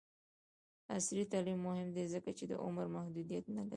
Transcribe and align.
عصري 0.95 1.23
تعلیم 1.31 1.59
مهم 1.67 1.87
دی 1.95 2.03
ځکه 2.13 2.29
چې 2.37 2.43
د 2.47 2.53
عمر 2.65 2.85
محدودیت 2.95 3.45
نه 3.55 3.63
لري. 3.65 3.69